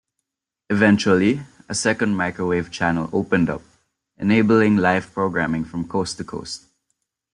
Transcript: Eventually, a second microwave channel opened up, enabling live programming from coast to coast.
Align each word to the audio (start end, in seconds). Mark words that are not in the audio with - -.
Eventually, 0.71 1.41
a 1.69 1.75
second 1.75 2.15
microwave 2.15 2.71
channel 2.71 3.07
opened 3.13 3.51
up, 3.51 3.61
enabling 4.17 4.77
live 4.77 5.13
programming 5.13 5.63
from 5.63 5.87
coast 5.87 6.17
to 6.17 6.23
coast. 6.23 6.65